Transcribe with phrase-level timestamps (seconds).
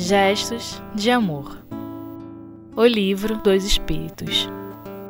[0.00, 1.58] Gestos de Amor
[2.76, 4.48] O Livro dos Espíritos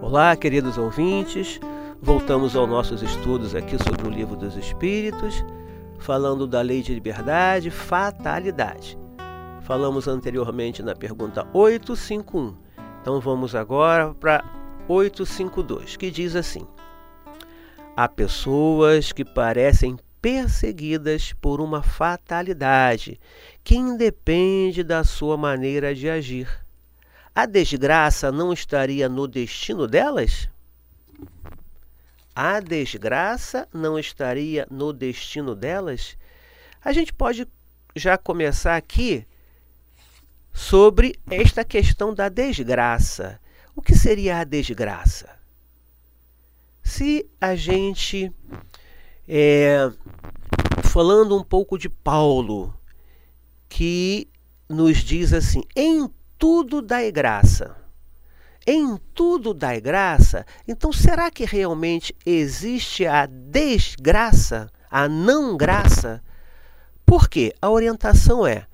[0.00, 1.60] Olá, queridos ouvintes.
[2.02, 5.44] Voltamos aos nossos estudos aqui sobre o Livro dos Espíritos,
[6.00, 8.98] falando da lei de liberdade, fatalidade.
[9.60, 12.52] Falamos anteriormente na pergunta 851.
[13.00, 14.44] Então vamos agora para
[14.88, 16.66] 852, que diz assim:
[17.96, 23.20] Há pessoas que parecem perseguidas por uma fatalidade
[23.64, 26.48] que independe da sua maneira de agir.
[27.34, 30.48] A desgraça não estaria no destino delas?
[32.34, 36.16] A desgraça não estaria no destino delas?
[36.84, 37.46] A gente pode
[37.96, 39.26] já começar aqui
[40.52, 43.40] sobre esta questão da desgraça.
[43.74, 45.28] O que seria a desgraça?
[46.82, 48.30] Se a gente
[49.34, 49.90] é,
[50.82, 52.78] falando um pouco de Paulo,
[53.66, 54.28] que
[54.68, 56.06] nos diz assim: em
[56.38, 57.74] tudo dai graça.
[58.66, 60.44] Em tudo dai graça.
[60.68, 66.22] Então, será que realmente existe a desgraça, a não graça?
[67.06, 68.66] Porque a orientação é: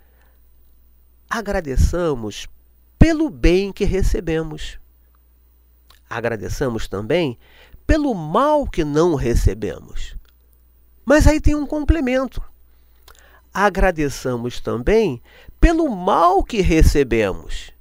[1.31, 2.49] agradeçamos
[2.99, 4.77] pelo bem que recebemos.
[6.11, 7.39] Agradeçamos também
[7.87, 10.18] pelo mal que não recebemos.
[11.09, 12.43] Mas aí tem um complemento.
[13.53, 15.23] Agradeçamos também
[15.59, 17.73] pelo mal que recebemos.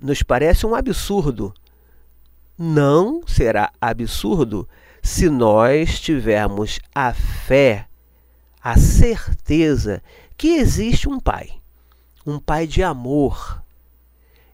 [0.00, 1.54] Nos parece um absurdo.
[2.58, 4.68] Não será absurdo
[5.00, 7.86] se nós tivermos a fé,
[8.60, 10.02] a certeza
[10.36, 11.52] que existe um Pai,
[12.26, 13.62] um Pai de amor.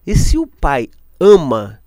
[0.05, 0.87] E se o Pai
[1.19, 1.81] ama,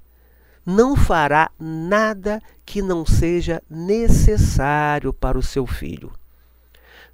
[0.69, 6.13] não fará nada que não seja necessário para o seu filho.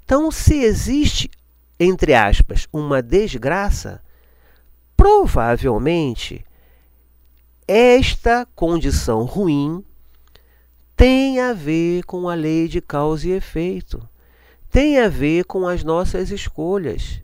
[0.05, 1.31] Então, se existe,
[1.79, 4.03] entre aspas, uma desgraça,
[4.97, 6.45] provavelmente
[7.69, 9.85] esta condição ruim
[10.97, 14.03] tem a ver com a lei de causa e efeito,
[14.69, 17.23] tem a ver com as nossas escolhas,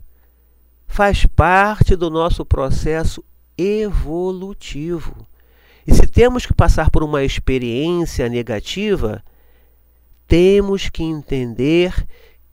[0.87, 3.21] faz parte do nosso processo
[3.57, 5.27] evolutivo.
[5.85, 9.23] E se temos que passar por uma experiência negativa,
[10.27, 12.07] temos que entender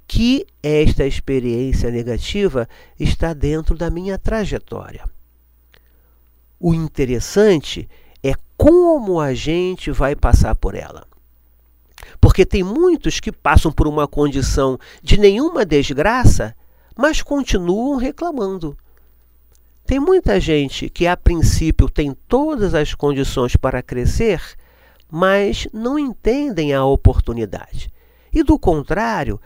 [0.07, 2.69] que esta experiência negativa
[2.99, 5.05] está dentro da minha trajetória.
[6.59, 7.89] O interessante
[8.23, 11.07] é como a gente vai passar por ela.
[12.21, 16.57] Porque tem muitos que passam por uma condição de nenhuma desgraça,
[16.97, 18.77] mas continuam reclamando.
[19.89, 24.39] Tem muita gente que, a princípio, tem todas as condições para crescer,
[25.11, 27.91] mas não entendem a oportunidade.
[28.31, 29.41] E, do contrário,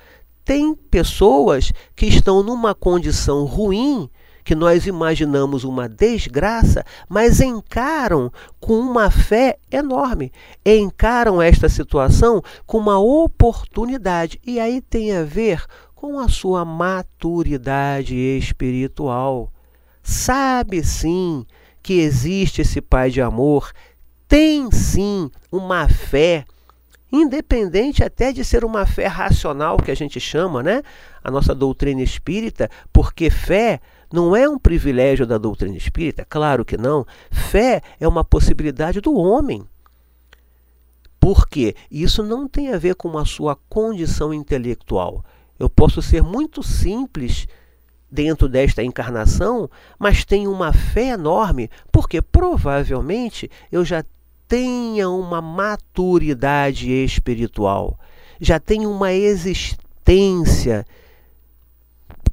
[0.44, 4.10] tem pessoas que estão numa condição ruim,
[4.42, 8.28] que nós imaginamos uma desgraça, mas encaram
[8.58, 10.32] com uma fé enorme,
[10.66, 14.40] encaram esta situação com uma oportunidade.
[14.44, 15.64] E aí tem a ver
[15.94, 19.52] com a sua maturidade espiritual
[20.02, 21.46] sabe sim
[21.82, 23.72] que existe esse Pai de amor,
[24.28, 26.44] tem sim uma fé,
[27.12, 30.82] independente até de ser uma fé racional que a gente chama, né?
[31.22, 33.80] A nossa doutrina espírita, porque fé
[34.12, 37.06] não é um privilégio da doutrina espírita, claro que não.
[37.30, 39.64] Fé é uma possibilidade do homem.
[41.18, 45.24] Porque isso não tem a ver com a sua condição intelectual.
[45.58, 47.46] Eu posso ser muito simples
[48.12, 54.04] dentro desta encarnação, mas tenho uma fé enorme, porque provavelmente eu já
[54.46, 57.98] tenha uma maturidade espiritual,
[58.38, 60.86] já tenho uma existência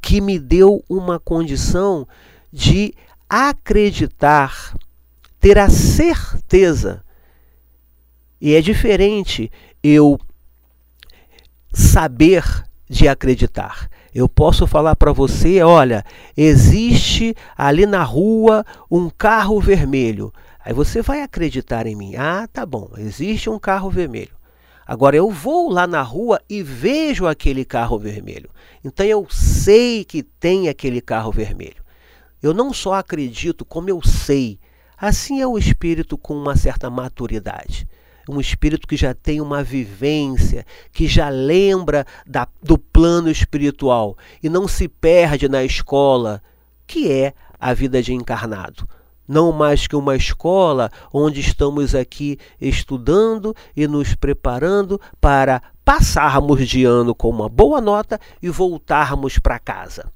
[0.02, 2.06] que me deu uma condição
[2.52, 2.94] de
[3.30, 4.76] acreditar,
[5.40, 7.02] ter a certeza.
[8.42, 9.50] E é diferente
[9.82, 10.20] eu
[11.72, 12.44] saber
[12.90, 13.90] de acreditar.
[14.20, 16.04] Eu posso falar para você, olha,
[16.36, 20.34] existe ali na rua um carro vermelho.
[20.60, 22.18] Aí você vai acreditar em mim.
[22.18, 24.36] Ah, tá bom, existe um carro vermelho.
[24.86, 28.50] Agora eu vou lá na rua e vejo aquele carro vermelho.
[28.84, 31.82] Então eu sei que tem aquele carro vermelho.
[32.44, 34.60] Eu não só acredito, como eu sei.
[34.98, 37.88] Assim é o espírito com uma certa maturidade
[38.30, 44.48] um espírito que já tem uma vivência, que já lembra da, do plano espiritual e
[44.48, 46.42] não se perde na escola,
[46.86, 48.88] que é a vida de encarnado.
[49.28, 56.86] Não mais que uma escola onde estamos aqui estudando e nos preparando para passarmos de
[56.86, 60.12] ano com uma boa nota e voltarmos para casa.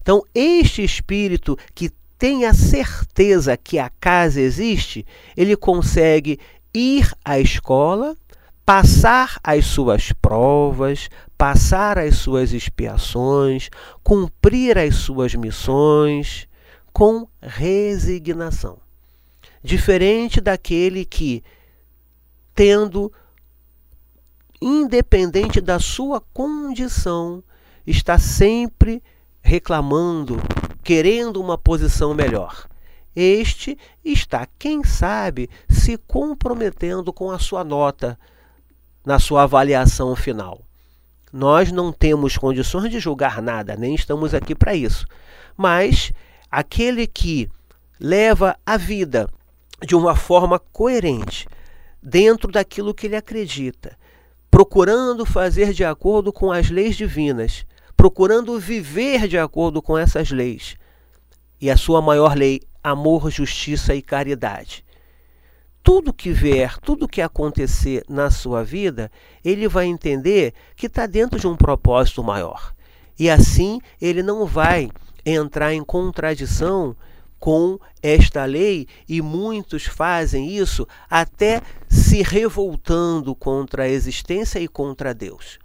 [0.00, 5.04] Então, este espírito que tem a certeza que a casa existe,
[5.36, 6.38] ele consegue
[6.74, 8.16] ir à escola,
[8.64, 13.68] passar as suas provas, passar as suas expiações,
[14.02, 16.48] cumprir as suas missões
[16.92, 18.78] com resignação.
[19.62, 21.42] Diferente daquele que,
[22.54, 23.12] tendo,
[24.60, 27.42] independente da sua condição,
[27.86, 29.02] está sempre
[29.42, 30.40] reclamando,
[30.82, 32.68] querendo uma posição melhor.
[33.14, 38.18] Este está, quem sabe, se comprometendo com a sua nota
[39.04, 40.62] na sua avaliação final.
[41.32, 45.06] Nós não temos condições de julgar nada, nem estamos aqui para isso.
[45.56, 46.12] Mas
[46.50, 47.48] aquele que
[47.98, 49.28] leva a vida
[49.86, 51.46] de uma forma coerente,
[52.02, 53.96] dentro daquilo que ele acredita,
[54.50, 57.64] procurando fazer de acordo com as leis divinas,
[57.96, 60.76] procurando viver de acordo com essas leis.
[61.60, 64.84] E a sua maior lei, amor, justiça e caridade.
[65.82, 69.10] Tudo que vier, tudo que acontecer na sua vida,
[69.44, 72.74] ele vai entender que está dentro de um propósito maior.
[73.18, 74.90] E assim ele não vai
[75.24, 76.96] entrar em contradição
[77.38, 85.12] com esta lei, e muitos fazem isso até se revoltando contra a existência e contra
[85.12, 85.58] Deus.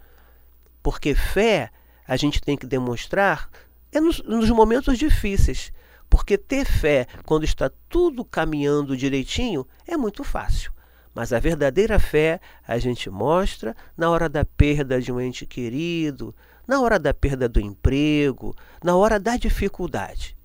[0.82, 1.70] Porque fé
[2.04, 3.48] a gente tem que demonstrar
[3.92, 5.72] é nos, nos momentos difíceis.
[6.08, 10.72] Porque ter fé quando está tudo caminhando direitinho é muito fácil.
[11.14, 16.34] Mas a verdadeira fé a gente mostra na hora da perda de um ente querido,
[16.66, 20.36] na hora da perda do emprego, na hora da dificuldade.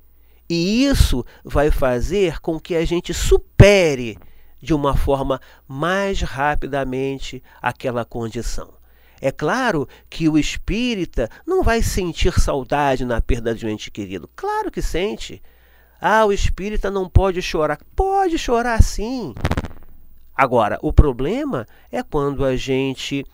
[0.50, 4.18] E isso vai fazer com que a gente supere
[4.62, 8.74] de uma forma mais rapidamente aquela condição.
[9.26, 14.30] É claro que o espírita não vai sentir saudade na perda de um ente querido.
[14.36, 15.42] Claro que sente.
[16.02, 17.80] Ah, o espírita não pode chorar.
[17.96, 19.34] Pode chorar sim.
[20.36, 23.26] Agora, o problema é quando a gente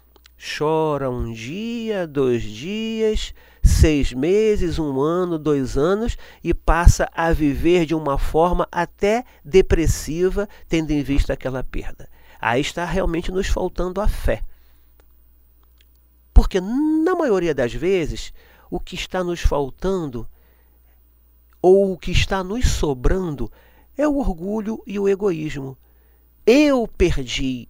[0.59, 3.33] chora um dia, dois dias,
[3.63, 10.47] seis meses, um ano, dois anos e passa a viver de uma forma até depressiva,
[10.67, 12.07] tendo em vista aquela perda.
[12.39, 14.43] Aí está realmente nos faltando a fé.
[16.39, 18.31] Porque, na maioria das vezes,
[18.71, 20.25] o que está nos faltando
[21.61, 23.51] ou o que está nos sobrando
[23.97, 25.77] é o orgulho e o egoísmo.
[26.45, 27.67] Eu perdi,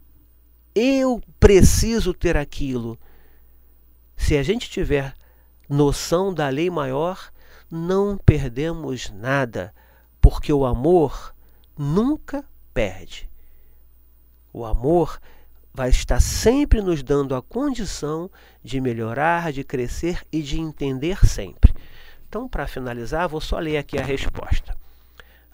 [0.75, 2.95] eu preciso ter aquilo.
[4.16, 5.15] Se a gente tiver
[5.68, 7.31] noção da lei maior,
[7.72, 9.74] não perdemos nada,
[10.22, 11.33] porque o amor
[11.75, 13.27] nunca perde.
[14.54, 15.19] O amor
[15.80, 18.30] vai estar sempre nos dando a condição
[18.62, 21.74] de melhorar, de crescer e de entender sempre.
[22.28, 24.76] Então, para finalizar, vou só ler aqui a resposta.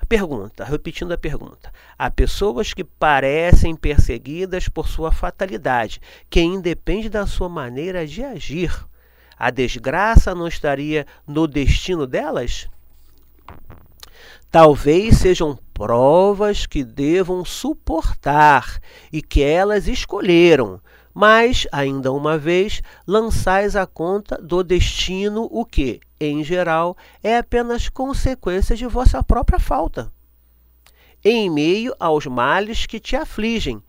[0.10, 1.72] Pergunta, repetindo a pergunta.
[1.96, 8.74] Há pessoas que parecem perseguidas por sua fatalidade, que independe da sua maneira de agir.
[9.38, 12.68] A desgraça não estaria no destino delas?
[14.50, 18.80] Talvez sejam provas que devam suportar
[19.12, 20.80] e que elas escolheram,
[21.14, 27.90] mas, ainda uma vez, lançais a conta do destino o que, em geral, é apenas
[27.90, 30.10] consequência de vossa própria falta.
[31.22, 33.84] Em meio aos males que te afligem,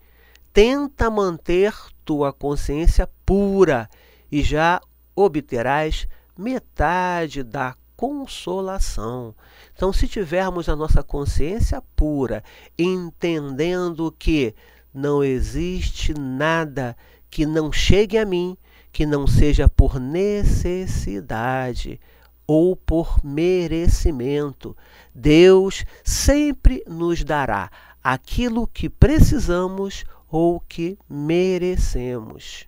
[0.51, 1.73] tenta manter
[2.03, 3.89] tua consciência pura
[4.29, 4.81] e já
[5.15, 6.05] obterás
[6.37, 9.35] metade da consolação.
[9.75, 12.43] Então, se tivermos a nossa consciência pura,
[12.77, 14.55] entendendo que
[14.93, 16.95] não existe nada
[17.29, 18.57] que não chegue a mim
[18.91, 21.99] que não seja por necessidade
[22.47, 24.75] ou por merecimento,
[25.13, 27.69] Deus sempre nos dará
[28.03, 32.65] aquilo que precisamos ou que merecemos.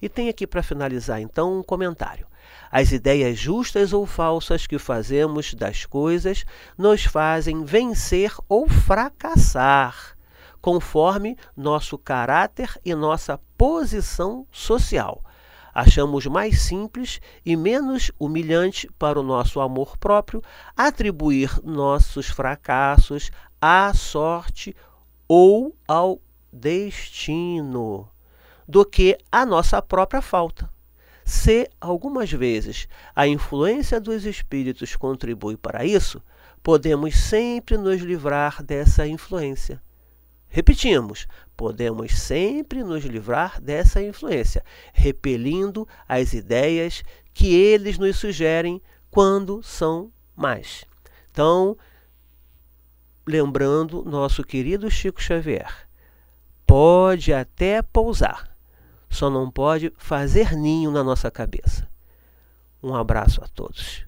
[0.00, 2.27] E tem aqui para finalizar então um comentário.
[2.70, 6.44] As ideias justas ou falsas que fazemos das coisas
[6.76, 10.16] nos fazem vencer ou fracassar,
[10.60, 15.22] conforme nosso caráter e nossa posição social.
[15.74, 20.42] Achamos mais simples e menos humilhante para o nosso amor próprio
[20.76, 24.74] atribuir nossos fracassos à sorte
[25.28, 26.20] ou ao
[26.52, 28.08] destino
[28.66, 30.68] do que à nossa própria falta.
[31.28, 36.22] Se algumas vezes a influência dos espíritos contribui para isso,
[36.62, 39.78] podemos sempre nos livrar dessa influência.
[40.48, 47.02] Repetimos, podemos sempre nos livrar dessa influência, repelindo as ideias
[47.34, 48.80] que eles nos sugerem
[49.10, 50.86] quando são más.
[51.30, 51.76] Então,
[53.26, 55.86] lembrando nosso querido Chico Xavier,
[56.66, 58.56] pode até pousar,
[59.10, 61.88] só não pode fazer ninho na nossa cabeça.
[62.82, 64.07] Um abraço a todos.